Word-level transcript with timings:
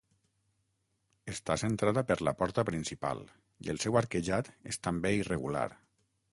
Està 1.33 1.57
centrada 1.63 2.03
per 2.13 2.17
la 2.29 2.33
porta 2.41 2.65
principal 2.71 3.23
i 3.67 3.73
el 3.77 3.83
seu 3.87 4.03
arquejat 4.05 4.53
és 4.73 4.85
també 4.89 5.17
irregular. 5.23 5.67